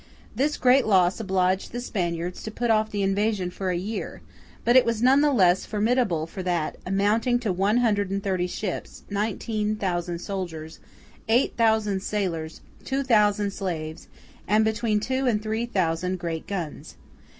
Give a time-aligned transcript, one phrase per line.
[0.35, 4.21] This great loss obliged the Spaniards to put off the invasion for a year;
[4.65, 8.47] but it was none the less formidable for that, amounting to one hundred and thirty
[8.47, 10.79] ships, nineteen thousand soldiers,
[11.29, 14.07] eight thousand sailors, two thousand slaves,
[14.47, 16.95] and between two and three thousand great guns.